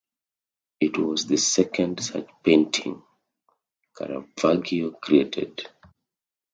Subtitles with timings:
[0.79, 3.03] It was the second such painting
[3.95, 5.69] Caravaggio created.